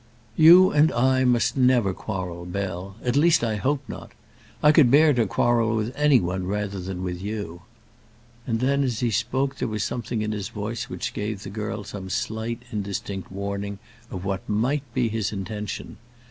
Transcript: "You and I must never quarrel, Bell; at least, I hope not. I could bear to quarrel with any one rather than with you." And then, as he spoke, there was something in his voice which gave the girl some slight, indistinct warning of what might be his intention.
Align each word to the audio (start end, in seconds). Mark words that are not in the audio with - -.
"You 0.35 0.71
and 0.71 0.91
I 0.93 1.25
must 1.25 1.55
never 1.55 1.93
quarrel, 1.93 2.43
Bell; 2.45 2.95
at 3.03 3.15
least, 3.15 3.43
I 3.43 3.57
hope 3.57 3.83
not. 3.87 4.13
I 4.63 4.71
could 4.71 4.89
bear 4.89 5.13
to 5.13 5.27
quarrel 5.27 5.75
with 5.75 5.93
any 5.95 6.19
one 6.19 6.47
rather 6.47 6.79
than 6.79 7.03
with 7.03 7.21
you." 7.21 7.61
And 8.47 8.61
then, 8.61 8.83
as 8.83 9.01
he 9.01 9.11
spoke, 9.11 9.57
there 9.57 9.67
was 9.67 9.83
something 9.83 10.23
in 10.23 10.31
his 10.31 10.49
voice 10.49 10.89
which 10.89 11.13
gave 11.13 11.43
the 11.43 11.51
girl 11.51 11.83
some 11.83 12.09
slight, 12.09 12.63
indistinct 12.71 13.31
warning 13.31 13.77
of 14.09 14.25
what 14.25 14.41
might 14.49 14.91
be 14.95 15.07
his 15.07 15.31
intention. 15.31 15.97